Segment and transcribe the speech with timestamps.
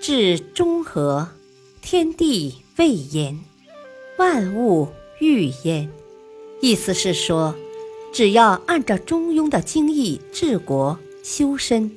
[0.00, 1.28] 至中和，
[1.82, 3.38] 天地未焉，
[4.16, 4.88] 万物
[5.20, 5.90] 欲焉。
[6.62, 7.54] 意思是说，
[8.10, 11.90] 只要按照中庸的精义治国修身，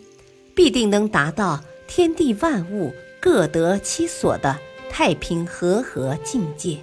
[0.53, 4.59] 必定能达到天地万物各得其所的
[4.89, 6.79] 太平和合境界。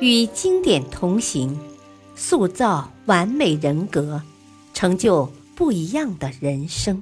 [0.00, 1.56] 与经典同行，
[2.16, 4.20] 塑造完美人格，
[4.72, 7.00] 成就不一样的人生。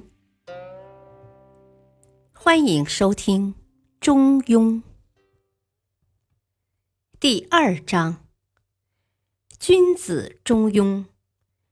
[2.45, 3.53] 欢迎收听
[4.01, 4.73] 《中庸》
[7.17, 8.25] 第二章：
[9.57, 11.05] 君子中庸，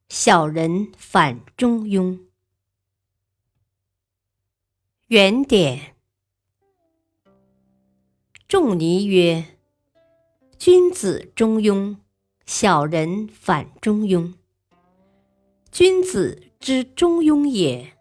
[0.07, 2.17] 小人反中庸。
[5.07, 5.97] 原点：
[8.47, 9.57] 仲尼曰
[10.57, 11.97] ：“君子中庸，
[12.45, 14.33] 小人反中庸。
[15.69, 17.97] 君子之中庸也，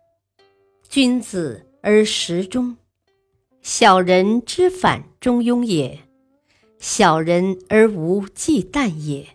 [0.89, 2.77] 君子。”而时中，
[3.63, 6.01] 小人之反中庸也；
[6.79, 9.27] 小人而无忌惮也。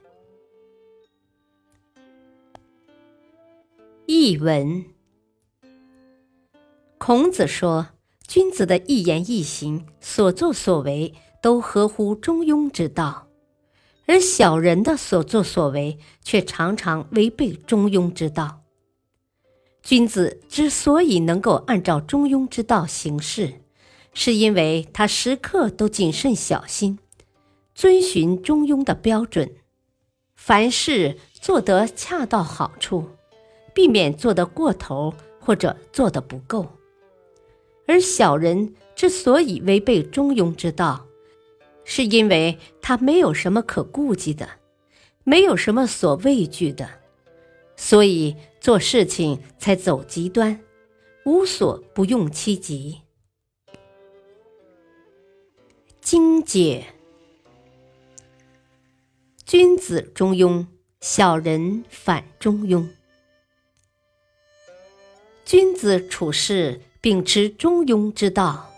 [4.05, 4.85] 译文：
[6.99, 7.87] 孔子说，
[8.27, 13.27] 君子的一言一行、所作所为都合乎中庸之道，
[14.05, 18.64] 而小人的所作所为却常常违背中庸之道。
[19.85, 23.61] 君子之所以能够按照中庸之道行事，
[24.15, 26.97] 是因为他时刻都谨慎小心，
[27.75, 29.51] 遵循中庸的标准，
[30.35, 33.09] 凡事做得恰到好处，
[33.75, 36.65] 避免做得过头或者做得不够。
[37.85, 41.05] 而小人之所以违背中庸之道，
[41.83, 44.49] 是因为他没有什么可顾忌的，
[45.23, 46.89] 没有什么所畏惧的。
[47.87, 50.59] 所以做事情才走极端，
[51.23, 53.01] 无所不用其极。
[56.01, 56.95] 精解：
[59.45, 60.65] 君子中庸，
[60.99, 62.89] 小人反中庸。
[65.45, 68.71] 君子处事秉持中庸之道，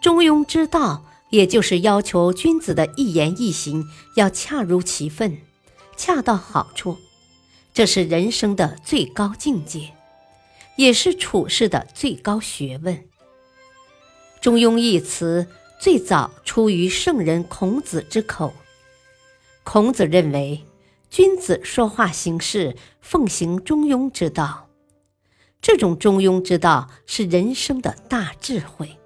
[0.00, 3.84] 中庸之道也就是要求君子的一言一行
[4.14, 5.38] 要恰如其分，
[5.96, 6.96] 恰到好处。
[7.72, 9.92] 这是人生的最高境界，
[10.76, 13.04] 也是处世的最高学问。
[14.40, 15.46] 中庸一词
[15.80, 18.52] 最早出于圣人孔子之口。
[19.62, 20.64] 孔子认为，
[21.10, 24.68] 君子说话行事奉行中庸之道，
[25.62, 28.96] 这种中庸之道是人生的大智慧。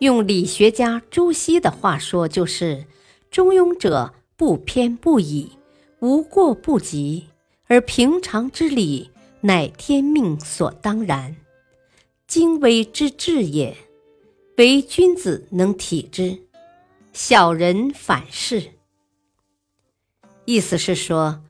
[0.00, 2.86] 用理学家朱熹的话说，就是
[3.30, 5.52] “中庸者，不偏不倚，
[6.00, 7.28] 无过不及。”
[7.70, 11.36] 而平常之理，乃天命所当然，
[12.26, 13.76] 精微之至也，
[14.56, 16.40] 唯君子能体之，
[17.12, 18.72] 小人反是。
[20.46, 21.44] 意思是说，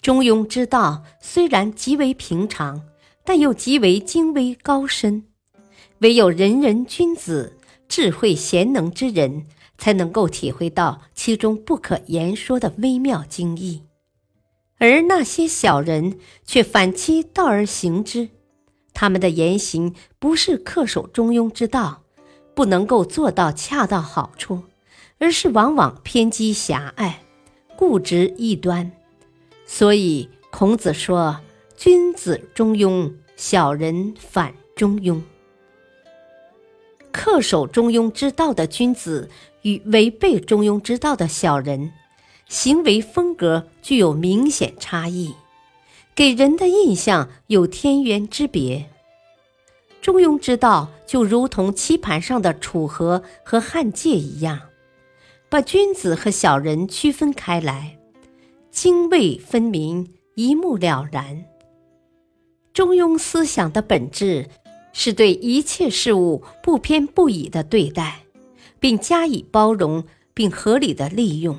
[0.00, 2.86] 中庸之道虽然极为平常，
[3.24, 5.24] 但又极为精微高深，
[5.98, 13.82] 唯有人人君子、智慧贤能之人，才能够体会到其中不可言说的微妙精义。
[14.78, 18.28] 而那些小人却反其道而行之，
[18.92, 22.02] 他们的言行不是恪守中庸之道，
[22.54, 24.64] 不能够做到恰到好处，
[25.18, 27.22] 而是往往偏激狭隘、
[27.76, 28.92] 固执异端。
[29.64, 31.40] 所以孔子说
[31.76, 35.20] ：“君子中庸，小人反中庸。”
[37.12, 39.30] 恪守中庸之道的君子
[39.62, 41.92] 与违背中庸之道的小人。
[42.48, 45.34] 行为风格具有明显差异，
[46.14, 48.88] 给人的印象有天渊之别。
[50.00, 54.60] 中庸之道就如同棋盘上的楚河和汉界一样，
[55.48, 57.98] 把君子和小人区分开来，
[58.70, 61.44] 泾渭分明，一目了然。
[62.72, 64.48] 中庸思想的本质
[64.92, 68.20] 是对一切事物不偏不倚的对待，
[68.78, 71.58] 并加以包容并合理的利用。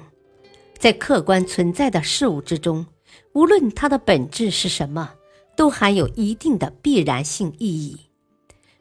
[0.78, 2.86] 在客观存在的事物之中，
[3.34, 5.14] 无论它的本质是什么，
[5.56, 7.98] 都含有一定的必然性意义。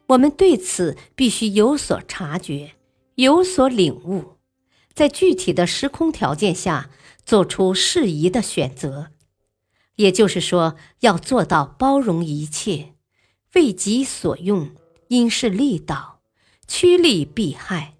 [0.07, 2.73] 我们对此必须有所察觉，
[3.15, 4.37] 有所领悟，
[4.93, 6.89] 在具体的时空条件下
[7.25, 9.07] 做出适宜的选择。
[9.95, 12.93] 也就是说，要做到包容一切，
[13.55, 14.69] 为己所用，
[15.07, 16.19] 因势利导，
[16.67, 17.95] 趋利避害。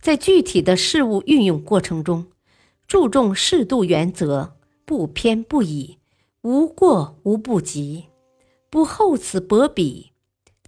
[0.00, 2.26] 在具体的事物运用过程中。
[2.86, 5.98] 注重适度原则，不偏不倚，
[6.42, 8.06] 无过无不及，
[8.70, 10.12] 不厚此薄彼，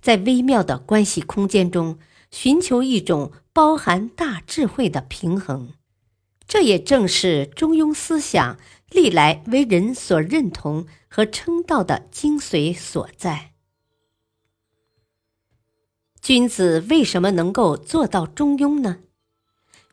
[0.00, 1.98] 在微妙的关系空间中
[2.30, 5.74] 寻求一种包含大智慧的平衡。
[6.46, 8.58] 这也正是中庸思想
[8.90, 13.52] 历来为人所认同和称道的精髓所在。
[16.20, 18.98] 君子为什么能够做到中庸呢？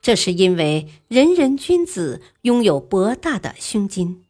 [0.06, 4.24] 这是因为人人君子拥有博大的胸襟、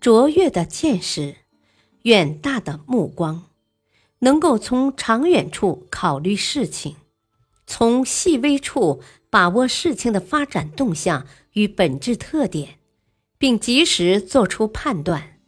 [0.00, 1.36] 卓越的见识、
[2.04, 3.50] 远大的目光，
[4.20, 6.96] 能够从长远处考虑事情，
[7.66, 11.26] 从细微处把握事情的发展动向。
[11.52, 12.78] 与本质特点，
[13.36, 15.40] 并及时做出判断。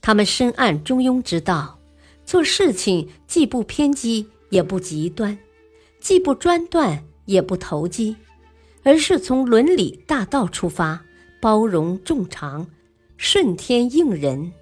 [0.00, 1.78] 他们深谙中庸之道，
[2.24, 5.38] 做事情既不偏激，也不极端，
[6.00, 8.16] 既不专断，也不投机，
[8.84, 11.02] 而是从伦理大道出发，
[11.40, 12.66] 包容众长，
[13.16, 14.52] 顺天应人，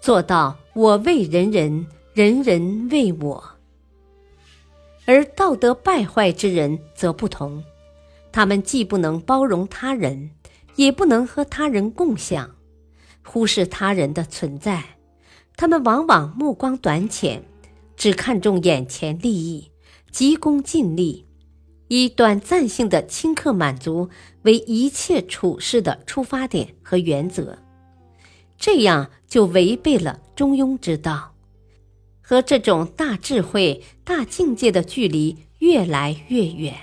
[0.00, 3.44] 做到我为人人，人人为我。
[5.06, 7.62] 而道德败坏之人则不同。
[8.32, 10.30] 他们既不能包容他人，
[10.76, 12.54] 也不能和他人共享，
[13.24, 14.82] 忽视他人的存在。
[15.56, 17.44] 他们往往目光短浅，
[17.96, 19.70] 只看重眼前利益，
[20.10, 21.26] 急功近利，
[21.88, 24.08] 以短暂性的顷刻满足
[24.42, 27.58] 为一切处事的出发点和原则。
[28.56, 31.34] 这样就违背了中庸之道，
[32.22, 36.74] 和这种大智慧、大境界的距离越来越远。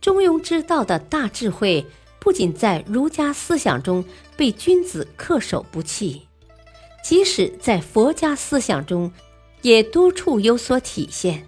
[0.00, 1.84] 中庸之道的大智慧，
[2.18, 4.04] 不仅在儒家思想中
[4.36, 6.22] 被君子恪守不弃，
[7.04, 9.12] 即使在佛家思想中，
[9.60, 11.46] 也多处有所体现。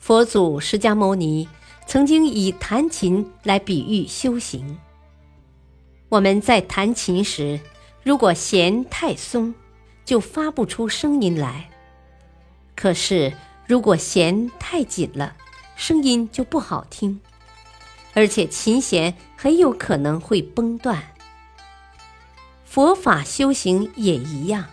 [0.00, 1.46] 佛祖释迦牟尼
[1.86, 4.78] 曾经以弹琴来比喻修行。
[6.08, 7.60] 我们在弹琴时，
[8.02, 9.54] 如果弦太松，
[10.06, 11.68] 就发不出声音来；
[12.74, 13.30] 可是
[13.66, 15.36] 如果弦太紧了，
[15.76, 17.20] 声音就不好听。
[18.14, 21.00] 而且琴弦很有可能会崩断。
[22.64, 24.64] 佛法修行也一样，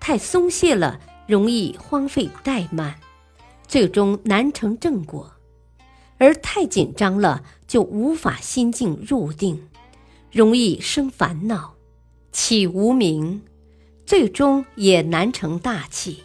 [0.00, 0.98] 太松懈了，
[1.28, 2.96] 容易荒废怠慢，
[3.66, 5.26] 最终难成正果；
[6.18, 9.68] 而太紧张了，就无法心静入定，
[10.30, 11.74] 容易生烦恼，
[12.32, 13.42] 起无名，
[14.06, 16.22] 最终也难成大器。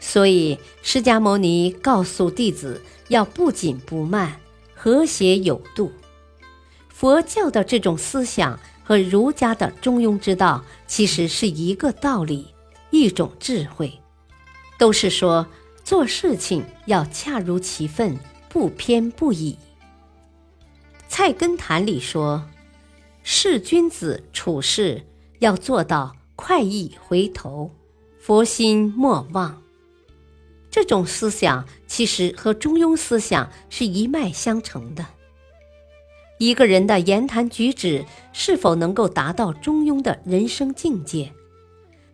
[0.00, 4.38] 所以，释迦牟尼告诉弟子要不紧不慢。
[4.74, 5.92] 和谐有度，
[6.88, 12.52] 佛教的这种思想和儒家的中庸之道其实是一个道理，
[12.90, 14.00] 一种智慧，
[14.80, 15.46] 都是说
[15.92, 18.18] 做事情要恰如其分，
[18.48, 19.58] 不偏不倚。
[21.06, 22.48] 《菜根谭》里说
[23.22, 25.04] ：“是君子处事
[25.40, 27.70] 要做到快意回头，
[28.18, 29.62] 佛心莫忘。”
[30.72, 35.04] 这种思想其实和中庸思想是一脉相承的。
[36.38, 41.30] 一个人的言谈举止是否能够达到中庸的人生境界，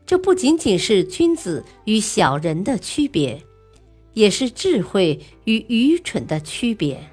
[0.04, 3.40] 这不仅仅是君子与小人的区别，
[4.18, 7.08] 也是智慧与愚蠢的区别，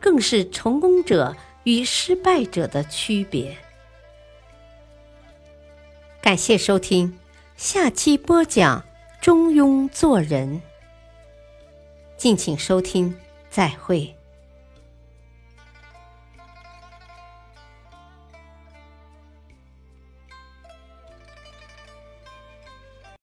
[0.00, 3.56] 更是成功者与失败者的区别。
[6.20, 7.16] 感谢收听，
[7.56, 8.84] 下期播讲。
[9.20, 10.60] 中庸做人，
[12.16, 13.14] 敬请收听，
[13.48, 14.15] 再会。